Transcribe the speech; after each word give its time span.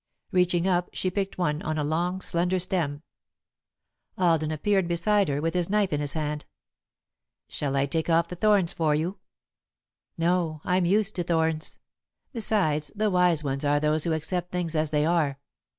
Reaching 0.31 0.67
up, 0.67 0.89
she 0.93 1.11
picked 1.11 1.37
one, 1.37 1.61
on 1.61 1.77
a 1.77 1.83
long, 1.83 2.21
slender 2.21 2.57
stem. 2.57 3.03
[Sidenote: 4.17 4.17
The 4.17 4.17
Crimson 4.17 4.23
Rose] 4.23 4.27
Alden 4.27 4.51
appeared 4.51 4.87
beside 4.87 5.27
her, 5.27 5.41
with 5.43 5.53
his 5.53 5.69
knife 5.69 5.93
in 5.93 5.99
his 6.01 6.13
hand. 6.13 6.45
"Shall 7.47 7.75
I 7.75 7.85
take 7.85 8.09
off 8.09 8.27
the 8.27 8.35
thorns 8.35 8.73
for 8.73 8.95
you?" 8.95 9.19
"No, 10.17 10.59
I'm 10.63 10.85
used 10.85 11.15
to 11.17 11.23
thorns. 11.23 11.77
Besides, 12.33 12.91
the 12.95 13.11
wise 13.11 13.43
ones 13.43 13.63
are 13.63 13.79
those 13.79 14.03
who 14.05 14.13
accept 14.13 14.51
things 14.51 14.73
as 14.73 14.89
they 14.89 15.05
are." 15.05 15.37